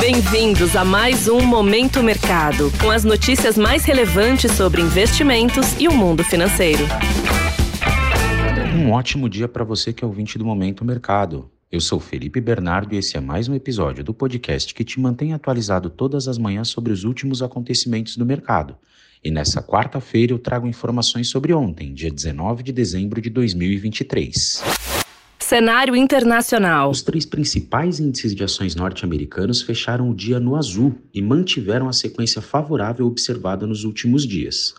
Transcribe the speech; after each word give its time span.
Bem-vindos 0.00 0.76
a 0.76 0.84
mais 0.84 1.26
um 1.26 1.40
Momento 1.40 2.04
Mercado, 2.04 2.70
com 2.80 2.88
as 2.88 3.02
notícias 3.02 3.58
mais 3.58 3.84
relevantes 3.84 4.52
sobre 4.52 4.80
investimentos 4.80 5.78
e 5.78 5.88
o 5.88 5.92
mundo 5.92 6.22
financeiro. 6.22 6.84
Um 8.76 8.92
ótimo 8.92 9.28
dia 9.28 9.48
para 9.48 9.64
você 9.64 9.92
que 9.92 10.04
é 10.04 10.06
ouvinte 10.06 10.38
do 10.38 10.44
Momento 10.44 10.84
Mercado. 10.84 11.50
Eu 11.70 11.80
sou 11.80 11.98
Felipe 11.98 12.40
Bernardo 12.40 12.94
e 12.94 12.98
esse 12.98 13.16
é 13.16 13.20
mais 13.20 13.48
um 13.48 13.54
episódio 13.54 14.04
do 14.04 14.14
podcast 14.14 14.72
que 14.72 14.84
te 14.84 15.00
mantém 15.00 15.34
atualizado 15.34 15.90
todas 15.90 16.28
as 16.28 16.38
manhãs 16.38 16.68
sobre 16.68 16.92
os 16.92 17.02
últimos 17.02 17.42
acontecimentos 17.42 18.16
do 18.16 18.24
mercado. 18.24 18.76
E 19.22 19.32
nessa 19.32 19.60
quarta-feira 19.60 20.32
eu 20.32 20.38
trago 20.38 20.68
informações 20.68 21.28
sobre 21.28 21.52
ontem, 21.52 21.92
dia 21.92 22.10
19 22.10 22.62
de 22.62 22.72
dezembro 22.72 23.20
de 23.20 23.30
2023. 23.30 24.62
Cenário 25.48 25.96
internacional. 25.96 26.90
Os 26.90 27.00
três 27.00 27.24
principais 27.24 27.98
índices 27.98 28.34
de 28.34 28.44
ações 28.44 28.74
norte-americanos 28.74 29.62
fecharam 29.62 30.10
o 30.10 30.14
dia 30.14 30.38
no 30.38 30.54
azul 30.54 30.94
e 31.14 31.22
mantiveram 31.22 31.88
a 31.88 31.92
sequência 31.94 32.42
favorável 32.42 33.06
observada 33.06 33.66
nos 33.66 33.82
últimos 33.82 34.26
dias. 34.26 34.74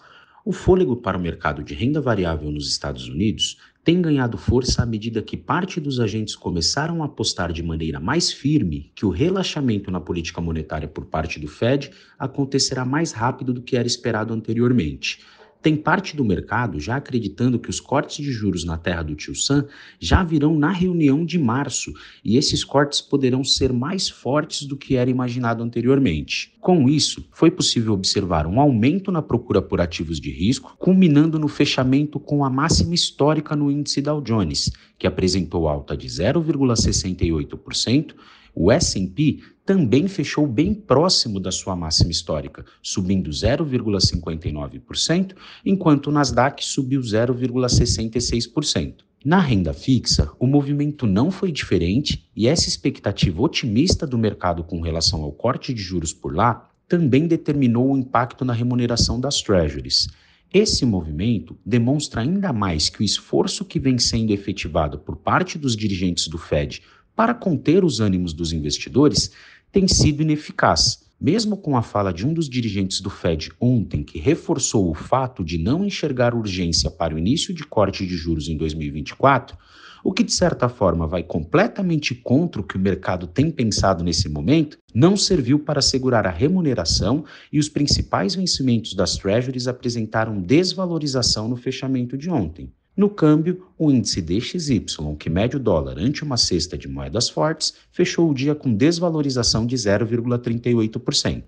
O 0.45 0.53
fôlego 0.53 0.95
para 0.95 1.17
o 1.17 1.19
mercado 1.19 1.63
de 1.63 1.73
renda 1.73 1.99
variável 1.99 2.51
nos 2.51 2.69
Estados 2.69 3.07
Unidos 3.07 3.57
tem 3.83 3.99
ganhado 3.99 4.37
força 4.37 4.83
à 4.83 4.85
medida 4.85 5.23
que 5.23 5.35
parte 5.35 5.79
dos 5.79 5.99
agentes 5.99 6.35
começaram 6.35 7.01
a 7.01 7.07
apostar 7.07 7.51
de 7.51 7.63
maneira 7.63 7.99
mais 7.99 8.31
firme 8.31 8.91
que 8.93 9.07
o 9.07 9.09
relaxamento 9.09 9.89
na 9.89 9.99
política 9.99 10.39
monetária 10.39 10.87
por 10.87 11.05
parte 11.05 11.39
do 11.39 11.47
Fed 11.47 11.89
acontecerá 12.19 12.85
mais 12.85 13.11
rápido 13.11 13.51
do 13.51 13.63
que 13.63 13.75
era 13.75 13.87
esperado 13.87 14.35
anteriormente. 14.35 15.25
Tem 15.61 15.75
parte 15.75 16.15
do 16.15 16.23
mercado 16.23 16.79
já 16.79 16.95
acreditando 16.95 17.59
que 17.59 17.69
os 17.69 17.81
cortes 17.81 18.23
de 18.23 18.31
juros 18.31 18.63
na 18.63 18.77
terra 18.77 19.03
do 19.03 19.13
Tio 19.13 19.35
Sam 19.35 19.67
já 19.99 20.23
virão 20.23 20.57
na 20.57 20.71
reunião 20.71 21.25
de 21.25 21.37
março 21.37 21.91
e 22.23 22.37
esses 22.37 22.63
cortes 22.63 23.01
poderão 23.01 23.43
ser 23.43 23.73
mais 23.73 24.07
fortes 24.07 24.65
do 24.65 24.77
que 24.77 24.95
era 24.95 25.09
imaginado 25.09 25.61
anteriormente. 25.61 26.53
Com 26.61 26.87
isso, 26.87 27.27
foi 27.33 27.51
possível 27.51 27.91
observar 27.91 28.47
um 28.47 28.61
aumento 28.61 29.11
na 29.11 29.21
procura 29.21 29.61
por 29.61 29.81
ativos 29.81 30.17
de 30.17 30.31
risco, 30.31 30.77
culminando 30.79 31.37
no 31.37 31.49
fechamento 31.49 32.21
com 32.21 32.45
a 32.45 32.49
máxima 32.49 32.95
histórica 32.95 33.53
no 33.53 33.69
índice 33.69 34.01
Dow 34.01 34.21
Jones, 34.21 34.71
que 34.97 35.07
apresentou 35.07 35.67
alta 35.67 35.97
de 35.97 36.07
0,68%. 36.07 38.13
O 38.61 38.73
S&P 38.73 39.39
também 39.65 40.09
fechou 40.09 40.45
bem 40.45 40.73
próximo 40.73 41.39
da 41.39 41.49
sua 41.49 41.77
máxima 41.77 42.11
histórica, 42.11 42.65
subindo 42.83 43.29
0,59%, 43.29 45.33
enquanto 45.65 46.07
o 46.07 46.11
Nasdaq 46.11 46.65
subiu 46.65 46.99
0,66%. 46.99 48.95
Na 49.23 49.39
renda 49.39 49.71
fixa, 49.71 50.29
o 50.37 50.45
movimento 50.45 51.07
não 51.07 51.31
foi 51.31 51.53
diferente 51.53 52.29
e 52.35 52.49
essa 52.49 52.67
expectativa 52.67 53.41
otimista 53.41 54.05
do 54.05 54.17
mercado 54.17 54.61
com 54.65 54.81
relação 54.81 55.23
ao 55.23 55.31
corte 55.31 55.73
de 55.73 55.81
juros 55.81 56.11
por 56.11 56.35
lá 56.35 56.69
também 56.85 57.27
determinou 57.27 57.93
o 57.93 57.97
impacto 57.97 58.43
na 58.43 58.51
remuneração 58.51 59.21
das 59.21 59.41
treasuries. 59.41 60.09
Esse 60.53 60.83
movimento 60.83 61.57
demonstra 61.65 62.19
ainda 62.21 62.51
mais 62.51 62.89
que 62.89 63.01
o 63.01 63.05
esforço 63.05 63.63
que 63.63 63.79
vem 63.79 63.97
sendo 63.99 64.31
efetivado 64.31 64.99
por 64.99 65.15
parte 65.15 65.57
dos 65.57 65.77
dirigentes 65.77 66.27
do 66.27 66.37
Fed 66.37 66.81
para 67.19 67.33
conter 67.33 67.83
os 67.83 67.99
ânimos 67.99 68.31
dos 68.31 68.53
investidores 68.53 69.31
tem 69.73 69.89
sido 69.89 70.21
ineficaz. 70.21 70.99
Mesmo 71.19 71.57
com 71.57 71.75
a 71.75 71.81
fala 71.81 72.13
de 72.13 72.25
um 72.25 72.33
dos 72.33 72.47
dirigentes 72.47 73.01
do 73.01 73.09
Fed 73.09 73.51
ontem, 73.59 74.03
que 74.03 74.17
reforçou 74.17 74.89
o 74.89 74.93
fato 74.93 75.43
de 75.43 75.57
não 75.57 75.83
enxergar 75.83 76.33
urgência 76.33 76.89
para 76.89 77.13
o 77.13 77.19
início 77.19 77.53
de 77.53 77.65
corte 77.65 78.07
de 78.07 78.15
juros 78.15 78.47
em 78.47 78.55
2024, 78.55 79.57
o 80.01 80.13
que 80.13 80.23
de 80.23 80.31
certa 80.31 80.69
forma 80.69 81.05
vai 81.05 81.21
completamente 81.21 82.15
contra 82.15 82.61
o 82.61 82.63
que 82.63 82.77
o 82.77 82.79
mercado 82.79 83.27
tem 83.27 83.51
pensado 83.51 84.01
nesse 84.01 84.29
momento, 84.29 84.77
não 84.95 85.17
serviu 85.17 85.59
para 85.59 85.79
assegurar 85.79 86.25
a 86.25 86.31
remuneração 86.31 87.25
e 87.51 87.59
os 87.59 87.67
principais 87.67 88.33
vencimentos 88.33 88.93
das 88.93 89.17
treasuries 89.17 89.67
apresentaram 89.67 90.41
desvalorização 90.41 91.49
no 91.49 91.57
fechamento 91.57 92.17
de 92.17 92.29
ontem. 92.29 92.71
No 92.99 93.09
câmbio, 93.09 93.65
o 93.77 93.89
índice 93.89 94.21
DXY, 94.21 94.83
que 95.17 95.29
mede 95.29 95.55
o 95.55 95.59
dólar 95.59 95.97
ante 95.97 96.21
uma 96.21 96.35
cesta 96.35 96.77
de 96.77 96.85
moedas 96.85 97.29
fortes, 97.29 97.73
fechou 97.93 98.29
o 98.29 98.33
dia 98.33 98.53
com 98.53 98.75
desvalorização 98.75 99.65
de 99.65 99.77
0,38%. 99.77 101.43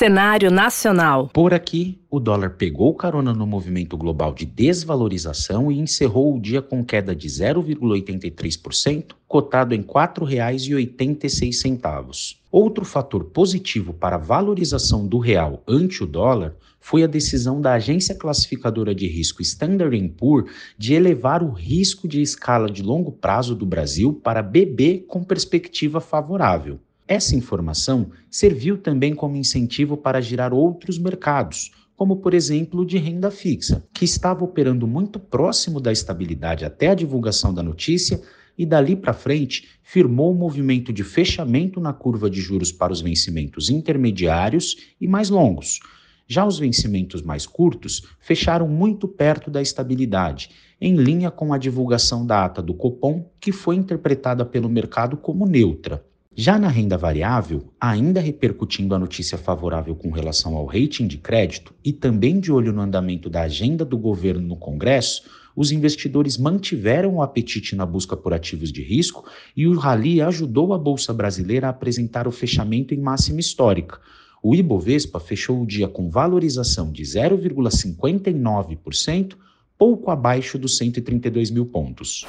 Cenário 0.00 0.48
nacional. 0.50 1.28
Por 1.28 1.52
aqui, 1.52 2.00
o 2.08 2.18
dólar 2.18 2.56
pegou 2.56 2.94
carona 2.94 3.34
no 3.34 3.46
movimento 3.46 3.98
global 3.98 4.32
de 4.32 4.46
desvalorização 4.46 5.70
e 5.70 5.78
encerrou 5.78 6.34
o 6.34 6.40
dia 6.40 6.62
com 6.62 6.82
queda 6.82 7.14
de 7.14 7.28
0,83%, 7.28 9.12
cotado 9.28 9.74
em 9.74 9.80
R$ 9.80 9.84
4,86. 9.84 12.36
Outro 12.50 12.86
fator 12.86 13.24
positivo 13.24 13.92
para 13.92 14.16
a 14.16 14.18
valorização 14.18 15.06
do 15.06 15.18
real 15.18 15.62
ante 15.68 16.02
o 16.02 16.06
dólar 16.06 16.56
foi 16.80 17.04
a 17.04 17.06
decisão 17.06 17.60
da 17.60 17.74
agência 17.74 18.14
classificadora 18.14 18.94
de 18.94 19.06
risco 19.06 19.42
Standard 19.42 20.08
Poor's 20.16 20.50
de 20.78 20.94
elevar 20.94 21.42
o 21.42 21.50
risco 21.50 22.08
de 22.08 22.22
escala 22.22 22.70
de 22.70 22.82
longo 22.82 23.12
prazo 23.12 23.54
do 23.54 23.66
Brasil 23.66 24.14
para 24.14 24.42
BB 24.42 25.04
com 25.06 25.22
perspectiva 25.22 26.00
favorável. 26.00 26.80
Essa 27.10 27.34
informação 27.34 28.12
serviu 28.30 28.78
também 28.78 29.16
como 29.16 29.34
incentivo 29.34 29.96
para 29.96 30.20
girar 30.20 30.54
outros 30.54 30.96
mercados, 30.96 31.72
como 31.96 32.18
por 32.18 32.32
exemplo 32.32 32.82
o 32.82 32.86
de 32.86 32.98
renda 32.98 33.32
fixa, 33.32 33.84
que 33.92 34.04
estava 34.04 34.44
operando 34.44 34.86
muito 34.86 35.18
próximo 35.18 35.80
da 35.80 35.90
estabilidade 35.90 36.64
até 36.64 36.86
a 36.86 36.94
divulgação 36.94 37.52
da 37.52 37.64
notícia 37.64 38.22
e 38.56 38.64
dali 38.64 38.94
para 38.94 39.12
frente 39.12 39.70
firmou 39.82 40.30
o 40.30 40.36
um 40.36 40.38
movimento 40.38 40.92
de 40.92 41.02
fechamento 41.02 41.80
na 41.80 41.92
curva 41.92 42.30
de 42.30 42.40
juros 42.40 42.70
para 42.70 42.92
os 42.92 43.00
vencimentos 43.00 43.70
intermediários 43.70 44.76
e 45.00 45.08
mais 45.08 45.30
longos. 45.30 45.80
Já 46.28 46.46
os 46.46 46.60
vencimentos 46.60 47.22
mais 47.22 47.44
curtos 47.44 48.04
fecharam 48.20 48.68
muito 48.68 49.08
perto 49.08 49.50
da 49.50 49.60
estabilidade, 49.60 50.50
em 50.80 50.94
linha 50.94 51.28
com 51.28 51.52
a 51.52 51.58
divulgação 51.58 52.24
da 52.24 52.44
ata 52.44 52.62
do 52.62 52.72
Copom, 52.72 53.28
que 53.40 53.50
foi 53.50 53.74
interpretada 53.74 54.44
pelo 54.44 54.68
mercado 54.68 55.16
como 55.16 55.44
neutra. 55.44 56.08
Já 56.36 56.60
na 56.60 56.68
renda 56.68 56.96
variável, 56.96 57.72
ainda 57.80 58.20
repercutindo 58.20 58.94
a 58.94 58.98
notícia 58.98 59.36
favorável 59.36 59.96
com 59.96 60.10
relação 60.10 60.56
ao 60.56 60.64
rating 60.64 61.08
de 61.08 61.18
crédito 61.18 61.74
e 61.84 61.92
também 61.92 62.38
de 62.38 62.52
olho 62.52 62.72
no 62.72 62.80
andamento 62.80 63.28
da 63.28 63.42
agenda 63.42 63.84
do 63.84 63.98
governo 63.98 64.46
no 64.46 64.56
Congresso, 64.56 65.24
os 65.56 65.72
investidores 65.72 66.38
mantiveram 66.38 67.16
o 67.16 67.22
apetite 67.22 67.74
na 67.74 67.84
busca 67.84 68.16
por 68.16 68.32
ativos 68.32 68.70
de 68.70 68.80
risco 68.80 69.28
e 69.56 69.66
o 69.66 69.76
rally 69.76 70.22
ajudou 70.22 70.72
a 70.72 70.78
bolsa 70.78 71.12
brasileira 71.12 71.66
a 71.66 71.70
apresentar 71.70 72.28
o 72.28 72.32
fechamento 72.32 72.94
em 72.94 72.98
máxima 72.98 73.40
histórica. 73.40 73.98
O 74.40 74.54
Ibovespa 74.54 75.18
fechou 75.18 75.60
o 75.60 75.66
dia 75.66 75.88
com 75.88 76.08
valorização 76.08 76.92
de 76.92 77.02
0,59%, 77.02 79.34
pouco 79.76 80.12
abaixo 80.12 80.56
dos 80.56 80.78
132 80.78 81.50
mil 81.50 81.66
pontos. 81.66 82.24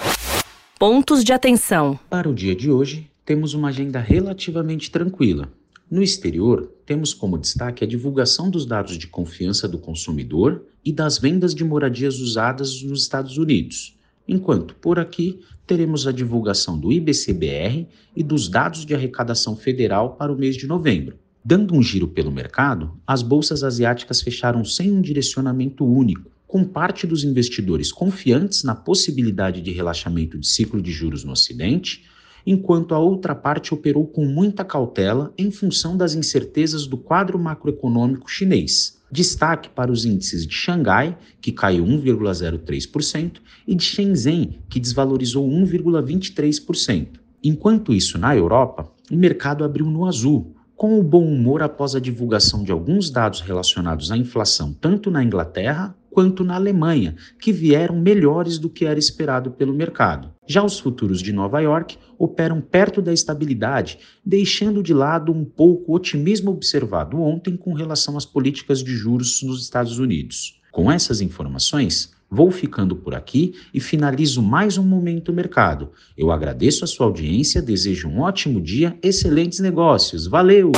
Pontos 0.79 1.23
de 1.23 1.31
atenção. 1.31 1.99
Para 2.09 2.27
o 2.27 2.33
dia 2.33 2.55
de 2.55 2.71
hoje, 2.71 3.10
temos 3.25 3.53
uma 3.53 3.69
agenda 3.69 3.99
relativamente 3.99 4.89
tranquila. 4.89 5.51
No 5.89 6.01
exterior, 6.01 6.71
temos 6.85 7.13
como 7.13 7.37
destaque 7.37 7.83
a 7.83 7.87
divulgação 7.87 8.49
dos 8.49 8.65
dados 8.65 8.97
de 8.97 9.07
confiança 9.07 9.67
do 9.67 9.77
consumidor 9.77 10.63
e 10.83 10.91
das 10.91 11.17
vendas 11.17 11.53
de 11.53 11.63
moradias 11.63 12.19
usadas 12.19 12.81
nos 12.81 13.01
Estados 13.01 13.37
Unidos, 13.37 13.97
enquanto 14.27 14.73
por 14.75 14.97
aqui 14.97 15.41
teremos 15.67 16.07
a 16.07 16.11
divulgação 16.11 16.79
do 16.79 16.91
IBCBR 16.91 17.87
e 18.15 18.23
dos 18.23 18.47
dados 18.47 18.85
de 18.85 18.95
arrecadação 18.95 19.55
federal 19.55 20.15
para 20.15 20.31
o 20.31 20.37
mês 20.37 20.55
de 20.55 20.65
novembro. 20.65 21.17
Dando 21.43 21.75
um 21.75 21.81
giro 21.81 22.07
pelo 22.07 22.31
mercado, 22.31 22.93
as 23.05 23.21
bolsas 23.21 23.63
asiáticas 23.63 24.21
fecharam 24.21 24.63
sem 24.63 24.91
um 24.91 25.01
direcionamento 25.01 25.85
único, 25.85 26.29
com 26.47 26.63
parte 26.63 27.07
dos 27.07 27.23
investidores 27.23 27.91
confiantes 27.91 28.63
na 28.63 28.75
possibilidade 28.75 29.61
de 29.61 29.71
relaxamento 29.71 30.37
de 30.37 30.47
ciclo 30.47 30.81
de 30.81 30.91
juros 30.91 31.23
no 31.23 31.31
Ocidente 31.31 32.03
enquanto 32.45 32.93
a 32.93 32.99
outra 32.99 33.35
parte 33.35 33.73
operou 33.73 34.05
com 34.05 34.25
muita 34.25 34.63
cautela 34.63 35.33
em 35.37 35.51
função 35.51 35.95
das 35.95 36.13
incertezas 36.13 36.87
do 36.87 36.97
quadro 36.97 37.37
macroeconômico 37.37 38.29
chinês. 38.29 38.99
Destaque 39.11 39.69
para 39.69 39.91
os 39.91 40.05
índices 40.05 40.47
de 40.47 40.53
Xangai, 40.53 41.17
que 41.41 41.51
caiu 41.51 41.85
1,03%, 41.85 43.39
e 43.67 43.75
de 43.75 43.83
Shenzhen, 43.83 44.59
que 44.69 44.79
desvalorizou 44.79 45.47
1,23%. 45.47 47.19
Enquanto 47.43 47.93
isso, 47.93 48.17
na 48.17 48.35
Europa, 48.35 48.89
o 49.11 49.15
mercado 49.15 49.63
abriu 49.63 49.85
no 49.87 50.05
azul, 50.05 50.55
com 50.81 50.99
o 50.99 51.03
bom 51.03 51.25
humor 51.25 51.61
após 51.61 51.93
a 51.93 51.99
divulgação 51.99 52.63
de 52.63 52.71
alguns 52.71 53.11
dados 53.11 53.41
relacionados 53.41 54.11
à 54.11 54.17
inflação 54.17 54.73
tanto 54.73 55.11
na 55.11 55.23
Inglaterra 55.23 55.95
quanto 56.11 56.43
na 56.43 56.55
Alemanha, 56.55 57.15
que 57.39 57.51
vieram 57.51 57.99
melhores 57.99 58.59
do 58.59 58.69
que 58.69 58.85
era 58.85 58.99
esperado 58.99 59.49
pelo 59.51 59.73
mercado. 59.73 60.29
Já 60.45 60.63
os 60.63 60.77
futuros 60.77 61.21
de 61.21 61.31
Nova 61.31 61.59
York 61.61 61.97
operam 62.19 62.61
perto 62.61 63.01
da 63.01 63.13
estabilidade, 63.13 63.97
deixando 64.23 64.83
de 64.83 64.93
lado 64.93 65.31
um 65.31 65.43
pouco 65.43 65.91
o 65.91 65.95
otimismo 65.95 66.51
observado 66.51 67.19
ontem 67.19 67.57
com 67.57 67.73
relação 67.73 68.17
às 68.17 68.25
políticas 68.25 68.83
de 68.83 68.91
juros 68.91 69.41
nos 69.41 69.63
Estados 69.63 69.97
Unidos. 69.97 70.59
Com 70.71 70.91
essas 70.91 71.21
informações, 71.21 72.11
Vou 72.33 72.49
ficando 72.49 72.95
por 72.95 73.13
aqui 73.13 73.55
e 73.73 73.81
finalizo 73.81 74.41
mais 74.41 74.77
um 74.77 74.83
Momento 74.83 75.33
Mercado. 75.33 75.91
Eu 76.17 76.31
agradeço 76.31 76.85
a 76.85 76.87
sua 76.87 77.07
audiência, 77.07 77.61
desejo 77.61 78.07
um 78.07 78.21
ótimo 78.21 78.61
dia, 78.61 78.97
excelentes 79.03 79.59
negócios. 79.59 80.27
Valeu! 80.27 80.71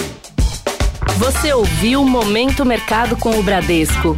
Você 1.19 1.53
ouviu 1.53 2.03
Momento 2.03 2.65
Mercado 2.65 3.15
com 3.15 3.39
o 3.39 3.43
Bradesco. 3.43 4.17